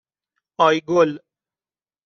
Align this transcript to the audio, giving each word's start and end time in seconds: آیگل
آیگل 0.57 1.09